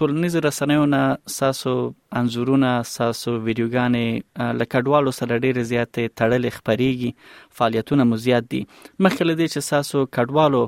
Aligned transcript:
ټولنیز 0.00 0.34
رسنیو 0.48 0.84
نه 0.90 1.00
ساسو 1.32 1.72
انزورونه 2.18 2.68
ساسو 2.90 3.32
ویډیوګانې 3.46 4.54
لکډوالو 4.60 5.12
سره 5.20 5.40
ډېر 5.44 5.58
زیات 5.72 5.90
تړلې 6.20 6.50
خبريږي 6.58 7.10
فعالیتونه 7.58 8.06
مو 8.12 8.18
زیات 8.26 8.46
دي 8.54 8.60
مخکې 9.06 9.28
لدی 9.30 9.48
چې 9.52 9.66
ساسو 9.66 10.04
کډوالو 10.18 10.62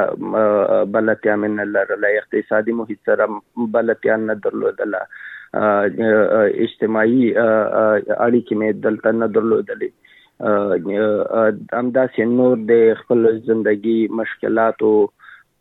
بلتیا 0.97 1.33
من 1.45 1.55
لرله 1.73 2.09
اقتصادي 2.21 2.73
محیط 2.81 2.99
سره 3.11 3.23
بلتیا 3.77 4.17
نه 4.29 4.35
درلودل 4.47 4.91
اجتماعي 5.01 7.19
اړیکې 7.41 8.53
مې 8.55 8.69
دلته 8.87 9.09
نه 9.21 9.27
درلودلې 9.39 9.91
امداسې 10.43 12.23
نور 12.37 12.63
د 12.71 12.87
خپل 13.01 13.27
ژوندۍ 13.27 13.99
مشکلاتو 14.19 14.91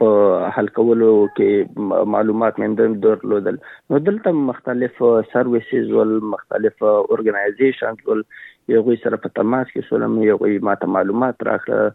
په 0.02 0.08
حل 0.56 0.68
کولو 0.78 1.10
کې 1.36 2.00
معلومات 2.14 2.56
مندم 2.62 2.96
درلودل 3.04 3.58
نو 3.92 4.00
دلته 4.08 4.32
مختلف 4.38 4.96
سرویسز 5.34 5.92
ول 5.98 6.16
مختلف 6.32 6.82
اورګنایزیشن 6.94 8.00
ول 8.08 8.24
یو 8.72 8.82
سره 8.88 9.20
په 9.26 9.34
تماس 9.38 9.70
کې 9.70 9.88
سولم 9.90 10.18
یو 10.28 10.40
ماته 10.70 10.90
معلومات 10.96 11.46
راخله 11.50 11.86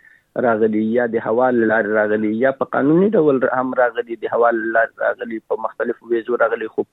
راغلي 0.45 0.83
یا 0.93 1.05
د 1.15 1.25
حواله 1.25 1.67
لار 1.73 1.89
راغلي 1.97 2.31
یا 2.45 2.51
په 2.61 2.71
قانوني 2.77 3.09
ډول 3.19 3.43
هم 3.61 3.75
راغلي 3.81 4.17
د 4.23 4.33
حواله 4.37 4.71
لار 4.77 4.95
راغلي 5.03 5.41
په 5.51 5.63
مختلفو 5.67 6.09
ویزو 6.13 6.39
راغلي 6.45 6.71
خو 6.77 6.87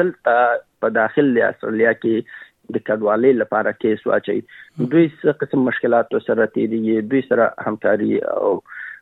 دلته 0.00 0.44
په 0.84 0.92
داخل 0.98 1.32
یا 1.40 1.48
استرالیا 1.54 1.94
کې 2.02 2.44
د 2.72 2.76
کډوالۍ 2.88 3.32
لپاره 3.42 3.72
کیس 3.84 4.06
واچي 4.10 4.36
دوی 4.46 5.08
څه 5.20 5.38
قسم 5.42 5.64
مشکلات 5.70 6.14
سره 6.26 6.46
تیری 6.56 6.80
دوی 7.10 7.22
سره 7.28 7.50
همکاري 7.68 8.10
او 8.34 8.52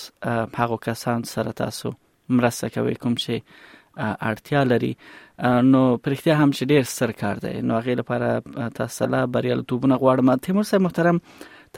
هغه 0.63 0.81
کسان 0.89 1.27
سره 1.33 1.57
تاسو 1.63 1.95
مرسته 2.41 2.73
کوي 2.79 3.01
کوم 3.07 3.17
چې 3.25 3.73
اړتیا 4.31 4.61
لري 4.73 4.93
نو 5.71 5.81
پرختیا 6.05 6.35
هم 6.43 6.51
چې 6.57 6.65
ډیر 6.73 6.83
سرکار 6.99 7.35
دی 7.45 7.55
نو 7.71 7.79
هغه 7.79 7.95
لپاره 8.01 8.69
تاسو 8.79 9.07
لا 9.15 9.25
بریالیتوبونه 9.39 9.97
غواړم 10.03 10.35
تیمور 10.49 10.65
صاحب 10.71 10.83
محترم 10.89 11.21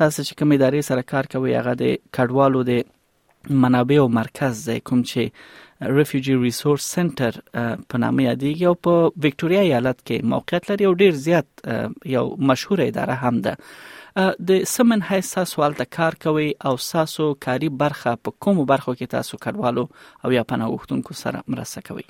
تاسو 0.00 0.22
چې 0.26 0.34
کوم 0.40 0.50
ادارې 0.56 0.82
سره 0.92 1.02
کار 1.14 1.30
کوي 1.36 1.54
هغه 1.60 1.74
د 1.84 1.96
کډوالو 2.18 2.62
د 2.70 3.56
منابع 3.66 3.98
او 4.02 4.08
مرکز 4.20 4.64
دی 4.70 4.78
کوم 4.90 5.02
چې 5.10 5.94
ریفیوجی 5.98 6.34
ریسورس 6.44 6.84
سنټر 6.96 7.38
په 7.92 8.02
نامه 8.04 8.28
یادېږي 8.28 8.70
او 8.70 8.74
په 8.86 9.04
وکټوريا 9.10 9.66
ایالت 9.66 10.00
کې 10.06 10.32
موقعیت 10.34 10.70
لري 10.70 10.88
او 10.90 10.94
ډیر 11.04 11.20
زیات 11.28 11.68
یو 12.16 12.24
مشهور 12.52 12.84
اداره 12.86 13.18
هم 13.24 13.40
ده 13.48 13.56
د 14.18 14.66
سمن 14.72 15.00
هیڅ 15.06 15.30
تاسو 15.30 15.62
حالت 15.62 15.80
کار 15.94 16.14
کوي 16.24 16.44
او 16.68 16.70
تاسو 16.82 17.24
کاری 17.46 17.68
برخه 17.82 18.12
په 18.28 18.36
کوم 18.46 18.60
برخو 18.70 18.92
کې 18.92 19.10
تاسو 19.14 19.38
کډوالو 19.42 19.82
او 19.88 20.30
یا 20.36 20.44
پناهغښتونکو 20.52 21.16
سره 21.22 21.42
مرسته 21.54 21.82
کوي 21.88 22.06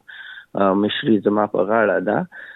مشري 0.86 1.18
زما 1.30 1.48
په 1.58 1.70
غاړه 1.72 2.08
ده 2.12 2.48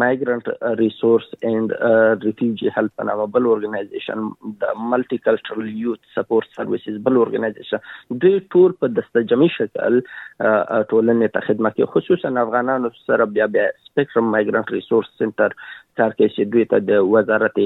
مایګرنټ 0.00 0.74
ریسورس 0.80 1.28
اند 1.50 1.74
ریفیوجی 2.26 2.72
هیلپ 2.78 2.96
په 3.02 3.08
نامه 3.10 3.28
بل 3.38 3.46
اورګنایزیشن 3.50 4.26
د 4.64 4.82
ملټي 4.82 5.20
کلچرل 5.28 5.70
یوت 5.84 6.02
سپورټ 6.16 6.58
سرویسز 6.60 6.98
بل 7.08 7.22
اورګنایزیشن 7.22 8.20
دوی 8.26 8.34
ټول 8.56 8.74
په 8.82 8.90
دسته 8.98 9.24
جمعي 9.34 9.52
شکل 9.60 10.00
ټولنې 10.00 11.32
ته 11.38 11.46
خدمت 11.50 11.78
کوي 11.80 11.88
خصوصا 11.96 12.34
افغانانو 12.46 12.92
سره 13.04 13.30
بیا 13.38 13.48
بیا 13.58 13.70
سپیکټرم 13.88 14.28
مایګرنټ 14.32 14.78
ریسورس 14.80 15.14
سنټر 15.22 15.58
کار 15.98 16.10
کوي 16.16 16.26
چې 16.32 16.48
دوی 16.54 16.64
ته 16.74 16.84
د 16.90 17.00
وزارت 17.12 17.56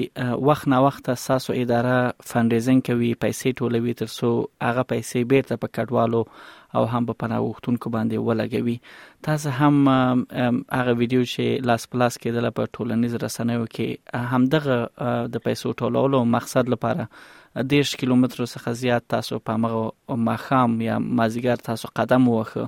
وخت 0.52 0.70
نه 0.76 0.84
وخت 0.90 1.12
ساسو 1.26 1.58
اداره 1.64 1.98
فنډریزینګ 2.30 2.80
کوي 2.92 3.12
پیسې 3.26 3.64
ټولوي 3.64 3.98
ترڅو 4.04 4.32
هغه 4.70 4.90
پیسې 4.94 5.34
بیرته 5.36 5.64
په 5.66 5.78
کډوالو 5.80 6.26
او 6.78 6.84
هم 6.92 7.04
په 7.10 7.14
پناه 7.22 7.42
غوښتونکو 7.48 7.88
باندې 7.96 8.24
ولګوي 8.28 8.78
تاسو 9.28 9.52
هم 9.56 9.88
هغه 9.90 10.94
ویډیو 11.00 11.24
چې 11.24 11.64
لاس 11.70 11.86
پلاس 11.94 12.18
کېدل 12.26 12.46
په 12.60 12.70
ټولنیز 12.78 13.16
رسنیو 13.24 13.64
کې 13.64 14.28
همدغه 14.34 14.78
د 15.34 15.42
پیسو 15.48 15.72
ټولولو 15.82 16.22
مقصد 16.36 16.70
لپاره 16.74 17.66
دیش 17.74 17.90
کیلومتر 18.04 18.44
څخه 18.52 18.72
زیات 18.84 19.06
تاسو 19.14 19.40
په 19.50 19.60
مغه 19.66 20.20
مخام 20.28 20.78
یا 20.86 21.00
مازیګر 21.08 21.66
تاسو 21.68 21.90
قدم 22.02 22.30
وخه 22.34 22.64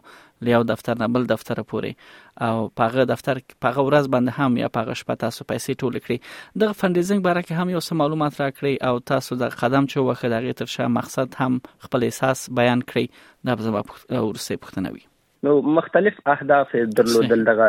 لیاو 0.49 0.65
دفتر 0.73 0.99
نه 1.03 1.09
بل 1.17 1.29
دفتر 1.31 1.61
پورې 1.73 2.41
او 2.49 2.65
پاغه 2.81 3.05
دفتر 3.13 3.39
پاغه 3.51 3.85
ورځ 3.89 4.11
باندې 4.15 4.39
هم 4.43 4.61
یا 4.63 4.71
پاغه 4.79 4.95
شپه 5.03 5.17
تاسو 5.25 5.47
پیسې 5.51 5.85
ټول 5.85 5.99
کړی 6.07 6.65
د 6.65 6.77
فندیزنګ 6.81 7.21
باره 7.29 7.45
کې 7.45 7.61
هم 7.63 7.73
یو 7.75 7.83
څه 7.87 7.99
معلومات 8.01 8.41
راکړي 8.41 8.75
او 8.89 8.99
تاسو 9.13 9.39
د 9.45 9.55
قدم 9.63 9.87
چو 9.95 10.03
وخه 10.09 10.33
دغه 10.35 10.57
تر 10.63 10.73
شا 10.75 10.89
مقصد 10.99 11.39
هم 11.45 11.59
خپل 11.87 12.07
احساس 12.09 12.43
بیان 12.61 12.85
کړئ 12.91 13.49
دا 13.51 13.57
به 13.61 13.69
زما 13.71 13.85
ورسې 13.87 14.61
پښتنوي 14.67 15.09
نو 15.43 15.51
مختلف 15.75 16.17
اهداف 16.31 16.73
درلودل 16.97 17.43
دغه 17.45 17.67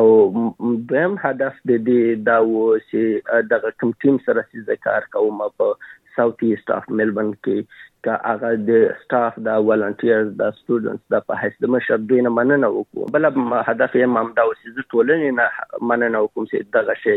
او 0.00 0.82
دویم 0.90 1.16
هدف 1.24 1.58
د 1.72 1.80
دې 1.88 2.28
دا 2.28 2.36
و 2.50 2.68
چې 2.84 3.48
دغه 3.54 3.74
کم 3.84 3.96
ټیم 4.06 4.22
سره 4.28 4.46
چې 4.52 4.80
کار 4.90 5.10
کوم 5.18 5.42
په 5.62 5.72
ساوث 6.16 6.42
ایست 6.48 6.70
اف 6.74 6.88
ملبن 7.00 7.28
کې 7.46 8.02
کا 8.06 8.14
هغه 8.22 8.48
د 8.68 8.78
سټاف 9.04 9.38
دا 9.48 9.54
والنټیرز 9.68 10.28
دا 10.42 10.48
سټوډنټس 10.58 11.04
دا 11.14 11.20
په 11.30 11.40
حیث 11.42 11.54
د 11.64 11.66
مشر 11.76 11.98
دوی 12.10 12.20
نه 12.26 12.30
مننه 12.38 12.68
وکړو 12.74 13.02
بل 13.16 13.24
هدف 13.30 13.90
یې 13.98 14.12
مامدا 14.16 14.42
او 14.48 14.52
سیز 14.62 14.76
ټولنې 14.80 15.30
نه 15.40 15.46
مننه 15.92 16.18
وکوم 16.26 16.48
چې 16.50 16.58
دغه 16.78 16.94
شی 17.04 17.16